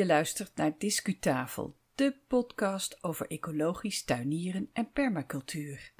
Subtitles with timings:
[0.00, 5.92] Je luistert naar Discutafel, de podcast over ecologisch tuinieren en permacultuur.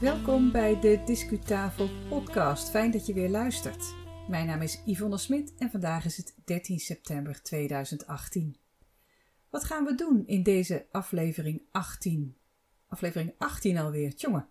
[0.00, 2.70] Welkom bij de Discutafel podcast.
[2.70, 3.94] Fijn dat je weer luistert.
[4.28, 8.56] Mijn naam is Yvonne Smit en vandaag is het 13 september 2018.
[9.50, 12.36] Wat gaan we doen in deze aflevering 18?
[12.88, 14.48] Aflevering 18 alweer, jongen.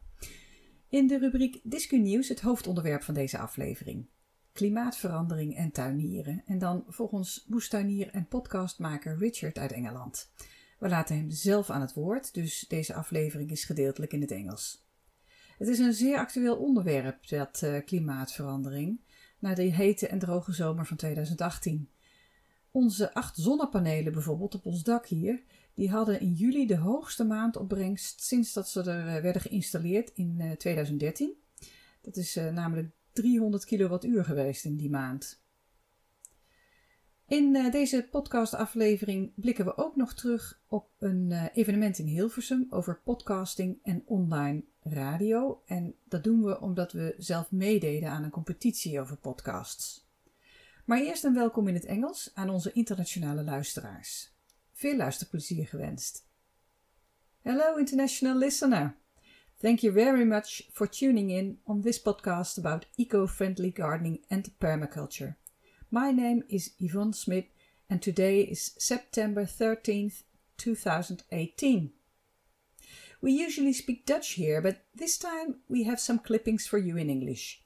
[0.95, 4.05] In de rubriek Discu Nieuws het hoofdonderwerp van deze aflevering.
[4.53, 6.43] Klimaatverandering en tuinieren.
[6.45, 10.31] En dan volgens moestuinier en podcastmaker Richard uit Engeland.
[10.79, 14.85] We laten hem zelf aan het woord, dus deze aflevering is gedeeltelijk in het Engels.
[15.57, 18.99] Het is een zeer actueel onderwerp, dat uh, klimaatverandering,
[19.39, 21.89] na de hete en droge zomer van 2018.
[22.71, 25.43] Onze acht zonnepanelen bijvoorbeeld op ons dak hier,
[25.75, 30.55] die hadden in juli de hoogste maandopbrengst sinds dat ze er eh, werden geïnstalleerd in
[30.57, 31.29] 2013.
[31.29, 31.67] Eh,
[32.01, 35.43] dat is uh, namelijk 300 kilowattuur geweest in die maand.
[37.27, 43.77] In deze podcastaflevering blikken we ook nog terug op een evenement in Hilversum over podcasting
[43.83, 45.61] en online radio.
[45.65, 50.07] En dat doen we omdat we zelf meededen aan een competitie over podcasts.
[50.85, 54.34] Maar eerst een welkom in het Engels aan onze internationale luisteraars.
[54.77, 56.23] Veel luisterplezier gewenst.
[57.43, 58.97] Hello, international listener.
[59.61, 64.51] Thank you very much for tuning in on this podcast about eco friendly gardening and
[64.59, 65.35] permaculture.
[65.89, 67.45] My name is Yvonne Smith,
[67.89, 70.23] and today is September 13th,
[70.57, 71.93] 2018.
[73.21, 77.09] We usually speak Dutch here, but this time we have some clippings for you in
[77.09, 77.63] English.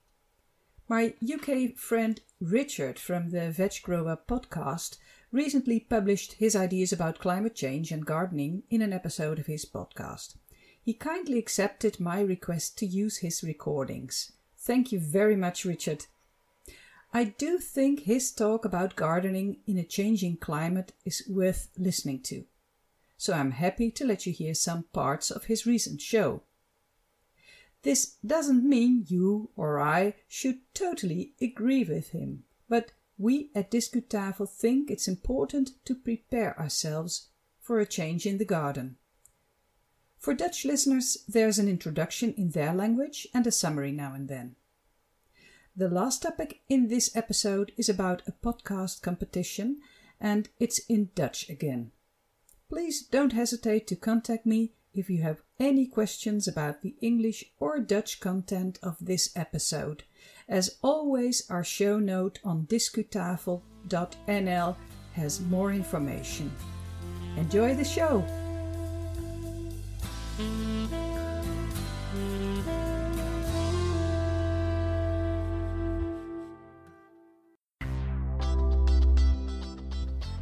[0.88, 4.98] My UK friend Richard from the Veg Grower podcast
[5.32, 10.36] recently published his ideas about climate change and gardening in an episode of his podcast.
[10.82, 14.32] He kindly accepted my request to use his recordings.
[14.58, 16.06] Thank you very much, Richard.
[17.14, 22.46] I do think his talk about gardening in a changing climate is worth listening to.
[23.18, 26.44] So I'm happy to let you hear some parts of his recent show.
[27.82, 34.50] This doesn't mean you or I should totally agree with him, but we at Discutafel
[34.50, 37.28] think it's important to prepare ourselves
[37.60, 38.96] for a change in the garden.
[40.18, 44.56] For Dutch listeners, there's an introduction in their language and a summary now and then.
[45.76, 49.82] The last topic in this episode is about a podcast competition
[50.20, 51.92] and it's in Dutch again.
[52.70, 57.80] Please don't hesitate to contact me if you have any questions about the English or
[57.80, 60.04] Dutch content of this episode.
[60.50, 64.76] As always, our show note on discutafel.nl
[65.14, 66.52] has more information.
[67.38, 68.26] Enjoy the show!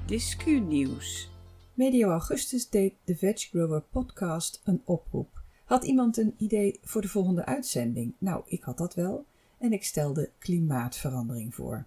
[0.05, 1.29] Discu Nieuws.
[1.73, 5.41] Medio Augustus deed de Veg Grower podcast een oproep.
[5.65, 8.13] Had iemand een idee voor de volgende uitzending?
[8.17, 9.25] Nou, ik had dat wel
[9.57, 11.85] en ik stelde klimaatverandering voor.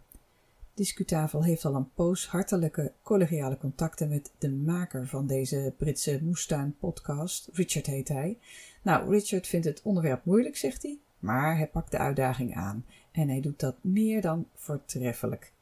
[0.75, 6.76] Discutafel heeft al een poos hartelijke collegiale contacten met de maker van deze Britse moestuin
[6.78, 7.48] podcast.
[7.53, 8.38] Richard heet hij.
[8.82, 13.28] Nou, Richard vindt het onderwerp moeilijk, zegt hij, maar hij pakt de uitdaging aan en
[13.28, 15.52] hij doet dat meer dan voortreffelijk.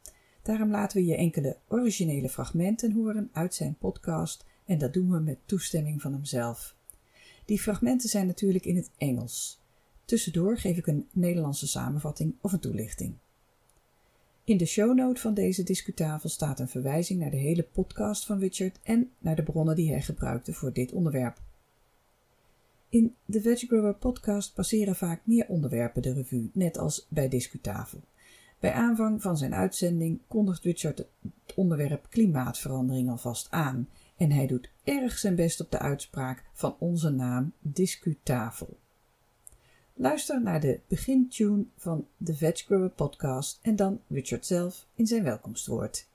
[0.43, 5.19] Daarom laten we je enkele originele fragmenten horen uit zijn podcast en dat doen we
[5.19, 6.75] met toestemming van hemzelf.
[7.45, 9.61] Die fragmenten zijn natuurlijk in het Engels.
[10.09, 13.15] Tussendoor geef ik een Nederlandse samenvatting of een toelichting.
[14.45, 18.79] In de shownote van deze discutafel staat een verwijzing naar de hele podcast van Richard
[18.83, 21.41] en naar de bronnen die hij gebruikte voor dit onderwerp.
[22.89, 28.01] In de Veg Grower podcast passeren vaak meer onderwerpen de revue, net als bij discutafel.
[28.59, 34.71] Bij aanvang van zijn uitzending kondigt Richard het onderwerp klimaatverandering alvast aan en hij doet
[34.85, 38.77] erg zijn best op de uitspraak van onze naam Discutafel.
[40.01, 45.23] Luister naar de begintune van de Veg Grower podcast en dan Richard zelf in zijn
[45.23, 46.07] welkomstwoord.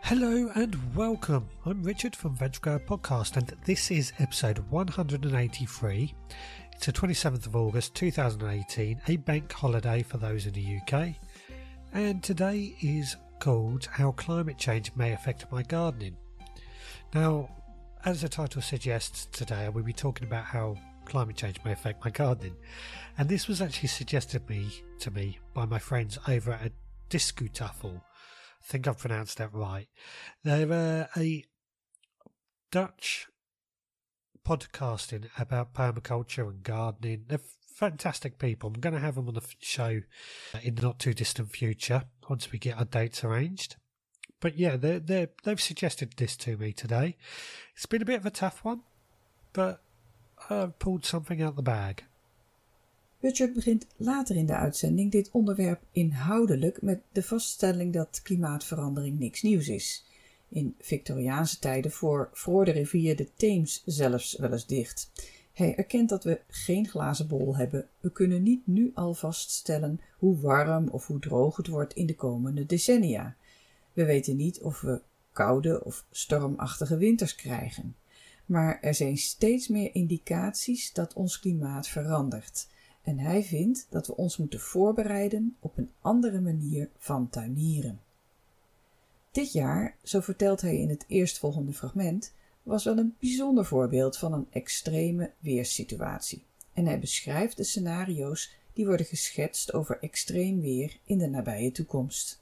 [0.00, 1.42] Hello and welcome.
[1.66, 6.14] I'm Richard from Veg Grower Podcast, and this is episode 183.
[6.70, 11.14] It's the 27th of August 2018, a bank holiday for those in the UK,
[11.92, 16.21] and today is called How Climate Change May Affect My Gardening.
[17.14, 17.50] Now,
[18.04, 22.04] as the title suggests, today I will be talking about how climate change may affect
[22.04, 22.56] my gardening,
[23.18, 26.72] and this was actually suggested me to me by my friends over at
[27.10, 28.00] Discutafel
[28.62, 29.88] I think I've pronounced that right.
[30.44, 31.44] They're uh, a
[32.70, 33.26] Dutch
[34.46, 37.24] podcasting about permaculture and gardening.
[37.26, 37.40] They're
[37.74, 38.70] fantastic people.
[38.72, 40.00] I'm going to have them on the show
[40.62, 43.76] in the not too distant future once we get our dates arranged.
[44.42, 47.16] But yeah, they they they've suggested this to me today.
[47.76, 48.80] It's been a bit of a tough one,
[49.52, 49.80] but
[50.50, 52.02] I've pulled something out the bag.
[53.20, 59.42] Richard begint later in de uitzending dit onderwerp inhoudelijk met de vaststelling dat klimaatverandering niks
[59.42, 60.04] nieuws is.
[60.48, 65.10] In Victoriaanse tijden voor, voor de rivier de Theems zelfs wel eens dicht.
[65.52, 67.88] Hij erkent dat we geen glazen bol hebben.
[68.00, 72.14] We kunnen niet nu al vaststellen hoe warm of hoe droog het wordt in de
[72.14, 73.36] komende decennia.
[73.92, 75.00] We weten niet of we
[75.32, 77.96] koude of stormachtige winters krijgen.
[78.46, 82.68] Maar er zijn steeds meer indicaties dat ons klimaat verandert.
[83.02, 88.00] En hij vindt dat we ons moeten voorbereiden op een andere manier van tuinieren.
[89.30, 94.32] Dit jaar, zo vertelt hij in het eerstvolgende fragment, was wel een bijzonder voorbeeld van
[94.32, 96.44] een extreme weerssituatie.
[96.72, 102.41] En hij beschrijft de scenario's die worden geschetst over extreem weer in de nabije toekomst.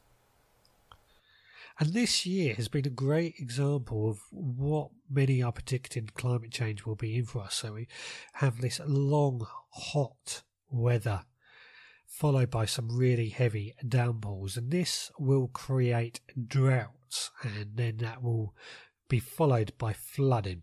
[1.80, 6.84] And this year has been a great example of what many are predicting climate change
[6.84, 7.54] will be in for us.
[7.54, 7.88] So we
[8.34, 11.22] have this long, hot weather
[12.06, 18.54] followed by some really heavy downpours, and this will create droughts, and then that will
[19.08, 20.62] be followed by flooding.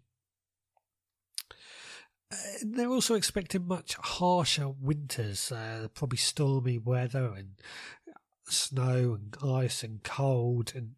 [2.32, 7.54] Uh, they're also expecting much harsher winters, uh, probably stormy weather and
[8.46, 10.74] snow and ice and cold.
[10.76, 10.92] And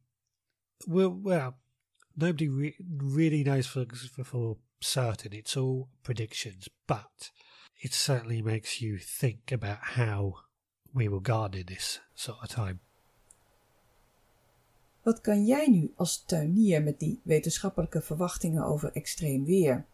[0.88, 1.54] well, well
[2.16, 5.34] nobody re- really knows for, for, for certain.
[5.34, 7.32] It's all predictions, but
[7.82, 10.36] it certainly makes you think about how
[10.94, 12.80] we garden in this sort of time.
[15.04, 19.86] Wat kan jij nu als tuinier met die wetenschappelijke verwachtingen over extreem weer?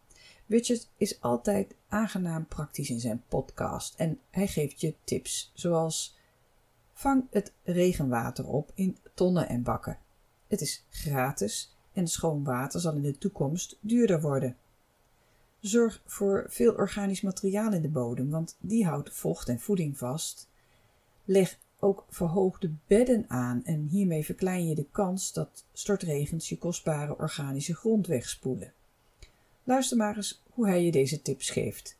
[0.46, 6.18] Richard is altijd aangenaam praktisch in zijn podcast en hij geeft je tips zoals
[6.92, 9.98] vang het regenwater op in tonnen en bakken.
[10.46, 14.56] Het is gratis en schoon water zal in de toekomst duurder worden.
[15.60, 20.48] Zorg voor veel organisch materiaal in de bodem, want die houdt vocht en voeding vast.
[21.24, 27.18] Leg ook verhoogde bedden aan en hiermee verklein je de kans dat stortregens je kostbare
[27.18, 28.72] organische grond wegspoelen.
[29.64, 31.98] Luister maar eens hoe hij je deze tips geeft.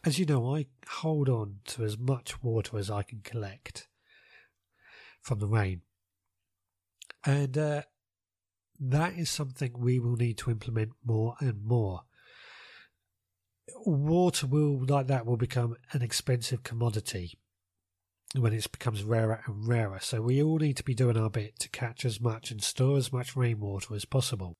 [0.00, 0.68] As you know, I
[1.00, 3.88] hold on to as much water as I can collect
[5.20, 5.85] from the rain.
[7.24, 7.82] And uh,
[8.78, 12.02] that is something we will need to implement more and more.
[13.84, 17.38] Water will, like that, will become an expensive commodity
[18.34, 19.98] when it becomes rarer and rarer.
[20.00, 22.96] So we all need to be doing our bit to catch as much and store
[22.96, 24.56] as much rainwater as possible.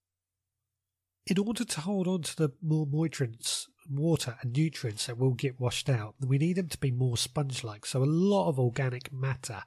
[1.26, 5.60] In order to hold on to the more nutrients, water and nutrients that will get
[5.60, 7.84] washed out, we need them to be more sponge like.
[7.84, 9.64] So a lot of organic matter,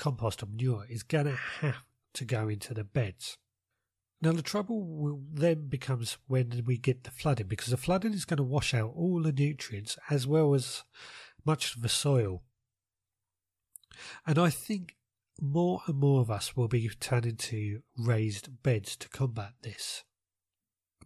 [0.00, 3.36] compost or manure, is going to have to go into the beds.
[4.22, 8.24] Now, the trouble will then becomes when we get the flooding, because the flooding is
[8.24, 10.82] going to wash out all the nutrients as well as
[11.44, 12.42] much of the soil.
[14.26, 14.96] And I think
[15.40, 20.04] more and more of us will be turning to raised beds to combat this.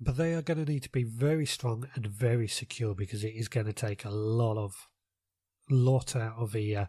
[0.00, 3.34] But they are going to need to be very strong and very secure because it
[3.34, 4.88] is going to take a lot of
[5.70, 6.86] lot out of the uh,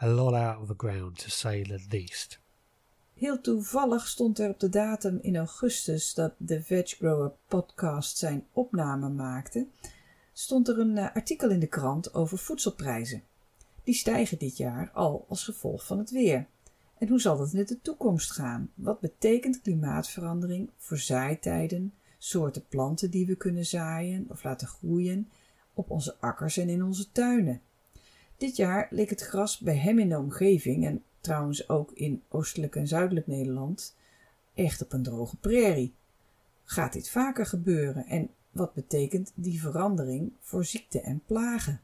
[0.00, 2.40] a lot out of the ground to say the least.
[3.14, 8.46] Heel toevallig stond er op de datum in augustus dat de Veg Grower podcast zijn
[8.52, 9.66] opname maakte,
[10.32, 13.22] stond er een uh, artikel in de krant over voedselprijzen.
[13.84, 16.46] Die stijgen dit jaar al als gevolg van het weer.
[16.98, 18.70] En hoe zal dat in de toekomst gaan?
[18.74, 25.30] Wat betekent klimaatverandering voor zaaitijden, soorten planten die we kunnen zaaien of laten groeien
[25.74, 27.60] op onze akkers en in onze tuinen?
[28.42, 32.76] Dit jaar leek het gras bij hem in de omgeving en trouwens ook in oostelijk
[32.76, 33.96] en zuidelijk Nederland
[34.54, 35.94] echt op een droge prairie.
[36.64, 41.80] Gaat dit vaker gebeuren en wat betekent die verandering voor ziekte en plagen?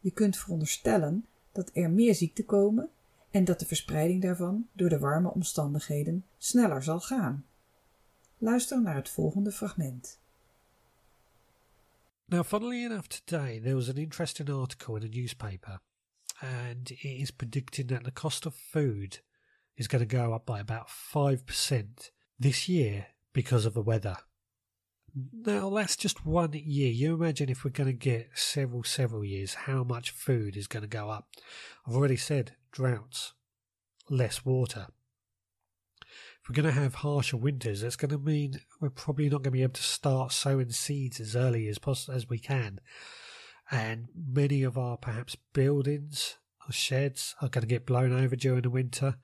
[0.00, 2.88] Je kunt veronderstellen dat er meer ziekten komen
[3.30, 7.44] en dat de verspreiding daarvan door de warme omstandigheden sneller zal gaan.
[8.38, 10.19] Luister naar het volgende fragment.
[12.30, 15.80] Now, funnily enough, today there was an interesting article in a newspaper,
[16.40, 19.18] and it is predicting that the cost of food
[19.76, 24.16] is going to go up by about 5% this year because of the weather.
[25.32, 26.92] Now, that's just one year.
[26.92, 30.82] You imagine if we're going to get several, several years, how much food is going
[30.82, 31.30] to go up.
[31.84, 33.32] I've already said droughts,
[34.08, 34.86] less water.
[36.42, 39.44] If we're going to have harsher winters, that's going to mean we're probably not going
[39.44, 42.80] to be able to start sowing seeds as early as possible as we can.
[43.70, 48.62] And many of our perhaps buildings or sheds are going to get blown over during
[48.62, 49.16] the winter.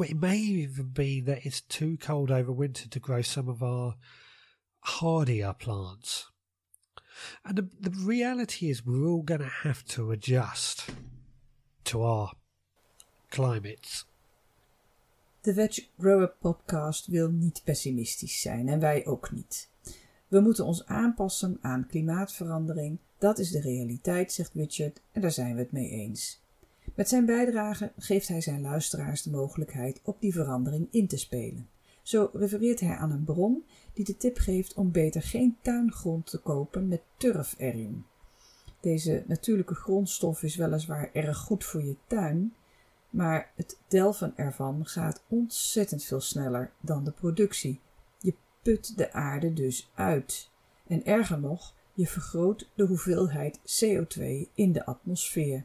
[0.00, 3.94] It may even be that it's too cold over winter to grow some of our
[4.80, 6.26] hardier plants.
[7.44, 10.90] And the, the reality is, we're all going to have to adjust
[11.84, 12.32] to our
[13.30, 14.04] climates.
[15.40, 19.70] De Veg Grower Podcast wil niet pessimistisch zijn en wij ook niet.
[20.28, 22.98] We moeten ons aanpassen aan klimaatverandering.
[23.18, 26.42] Dat is de realiteit, zegt Richard, en daar zijn we het mee eens.
[26.94, 31.68] Met zijn bijdrage geeft hij zijn luisteraars de mogelijkheid op die verandering in te spelen.
[32.02, 36.38] Zo refereert hij aan een bron die de tip geeft om beter geen tuingrond te
[36.38, 38.04] kopen met turf erin.
[38.80, 42.54] Deze natuurlijke grondstof is weliswaar erg goed voor je tuin,
[43.10, 47.80] maar het delven ervan gaat ontzettend veel sneller dan de productie.
[48.18, 50.50] Je put de aarde dus uit.
[50.86, 54.22] En erger nog, je vergroot de hoeveelheid CO2
[54.54, 55.64] in de atmosfeer.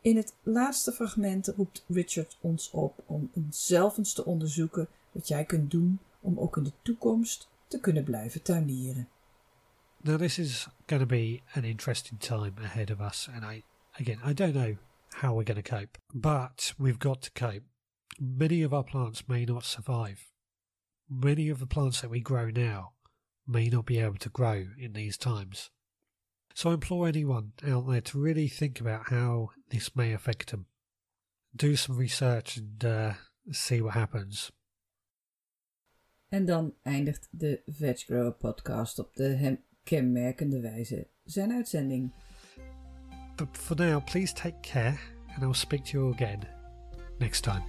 [0.00, 5.44] In het laatste fragment roept Richard ons op om zelf eens te onderzoeken wat jij
[5.44, 9.08] kunt doen om ook in de toekomst te kunnen blijven tuinieren.
[9.96, 14.20] Now this is going to be an interesting time ahead of us and I again
[14.30, 14.76] I don't know
[15.16, 15.98] how we're going to cope.
[16.14, 17.64] But we've got to cope.
[18.20, 20.30] Many of our plants may not survive.
[21.08, 22.92] Many of the plants that we grow now
[23.46, 25.70] may not be able to grow in these times.
[26.54, 30.66] So I implore anyone out there to really think about how this may affect them.
[31.54, 33.12] Do some research and uh,
[33.52, 34.50] see what happens.
[36.28, 42.12] En dan eindigt de Veg Grower podcast op de hem kenmerkende wijze zijn uitzending.
[43.36, 44.98] But for now, please take care,
[45.34, 46.46] and I'll speak to you again
[47.20, 47.62] next time.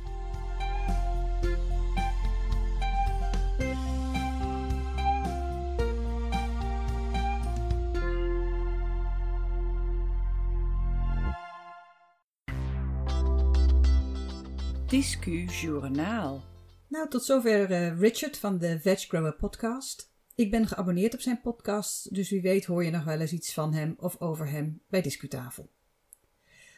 [14.88, 16.43] Discu Journaal.
[16.88, 20.12] Nou, tot zover uh, Richard van de Veg Grower Podcast.
[20.38, 23.53] Ik ben geabonneerd op zijn podcast, dus wie weet hoor je nog wel eens iets
[23.53, 25.70] van hem of over hem bij Discutafel.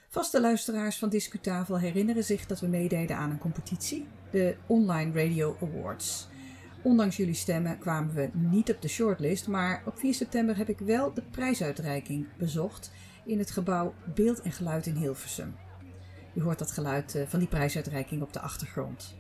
[0.10, 5.58] Vaste luisteraars van Discutafel herinneren zich dat we meededen aan een competitie, de Online Radio
[5.62, 6.28] Awards.
[6.84, 10.80] Ondanks jullie stemmen kwamen we niet op de shortlist, maar op 4 september heb ik
[10.80, 12.92] wel de prijsuitreiking bezocht
[13.26, 15.56] in het gebouw Beeld en Geluid in Hilversum.
[16.34, 19.16] Je hoort dat geluid eh, van die prijsuitreiking op de achtergrond.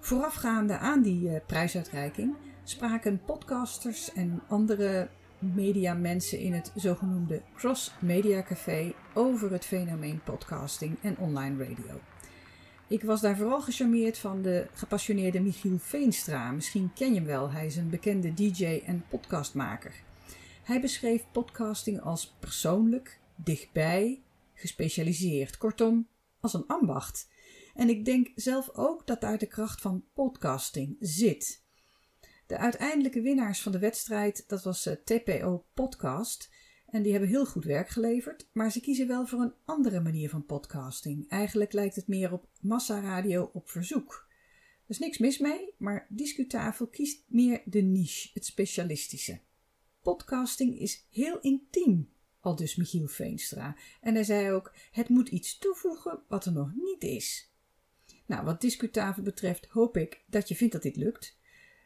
[0.00, 8.42] Voorafgaande aan die eh, prijsuitreiking spraken podcasters en andere mediamensen in het zogenoemde Cross Media
[8.42, 12.00] Café over het fenomeen podcasting en online radio.
[12.88, 16.50] Ik was daar vooral gecharmeerd van de gepassioneerde Michiel Veenstra.
[16.50, 19.94] Misschien ken je hem wel, hij is een bekende DJ en podcastmaker.
[20.62, 24.22] Hij beschreef podcasting als persoonlijk, dichtbij,
[24.54, 26.08] gespecialiseerd, kortom,
[26.40, 27.28] als een ambacht.
[27.74, 31.63] En ik denk zelf ook dat daar de kracht van podcasting zit.
[32.54, 36.50] De uiteindelijke winnaars van de wedstrijd, dat was eh, TPO Podcast.
[36.86, 40.28] En die hebben heel goed werk geleverd, maar ze kiezen wel voor een andere manier
[40.30, 41.28] van podcasting.
[41.28, 44.28] Eigenlijk lijkt het meer op massaradio op verzoek.
[44.84, 49.40] Er is niks mis mee, maar Discutafel kiest meer de niche, het specialistische.
[50.02, 53.76] Podcasting is heel intiem, al dus Michiel Veenstra.
[54.00, 57.52] En hij zei ook: het moet iets toevoegen wat er nog niet is.
[58.26, 61.42] Nou, wat Discutafel betreft hoop ik dat je vindt dat dit lukt.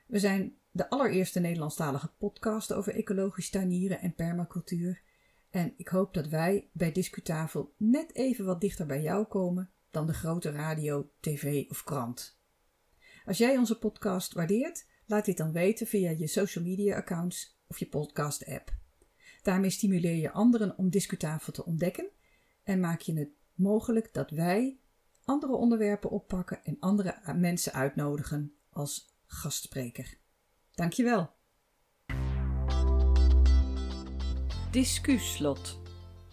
[0.09, 5.03] We zijn de allereerste Nederlandstalige podcast over ecologisch tuinieren en permacultuur.
[5.51, 10.07] En ik hoop dat wij bij Discutafel net even wat dichter bij jou komen dan
[10.07, 12.41] de grote radio, tv of krant.
[13.25, 17.79] Als jij onze podcast waardeert, laat dit dan weten via je social media accounts of
[17.79, 18.73] je podcast app.
[19.43, 22.09] Daarmee stimuleer je anderen om Discutafel te ontdekken
[22.63, 24.79] en maak je het mogelijk dat wij
[25.25, 30.19] andere onderwerpen oppakken en andere mensen uitnodigen als gastspreker.
[30.75, 31.37] Dankjewel.
[34.71, 35.81] Discuslot.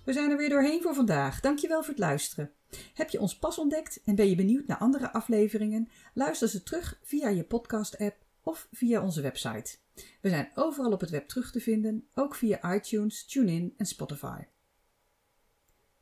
[0.06, 1.40] We zijn er weer doorheen voor vandaag.
[1.40, 2.52] Dankjewel voor het luisteren.
[2.94, 5.90] Heb je ons pas ontdekt en ben je benieuwd naar andere afleveringen?
[6.14, 9.78] Luister ze terug via je podcast-app of via onze website.
[10.22, 14.44] We zijn overal op het web terug te vinden, ook via iTunes, TuneIn en Spotify.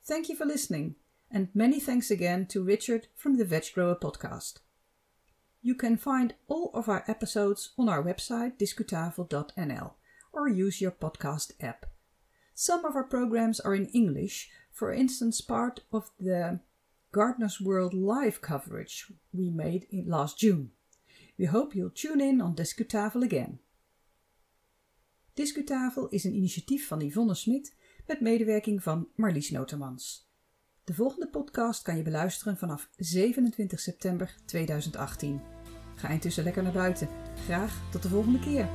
[0.03, 0.97] Thank you for listening,
[1.29, 4.62] and many thanks again to Richard from the Veg Grower Podcast.
[5.65, 9.93] You can find all of our episodes on our website discutafel.nl
[10.33, 11.85] or use your podcast app.
[12.53, 16.59] Some of our programs are in English, for instance, part of the
[17.13, 20.71] Gardener's World live coverage we made in last June.
[21.37, 23.59] We hope you'll tune in on Discutafel again.
[25.33, 27.75] Discutafel is een initiatief van Yvonne Smit
[28.07, 30.22] met medewerking van Marlies Notermans.
[30.85, 35.41] De volgende podcast kan je beluisteren vanaf 27 september 2018.
[35.95, 37.07] Ga intussen lekker naar buiten.
[37.45, 38.69] Graag tot de volgende keer.